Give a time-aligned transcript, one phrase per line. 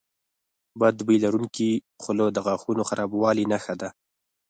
[0.79, 3.89] بد بوی لرونکي خوله د غاښونو خرابوالي نښه ده.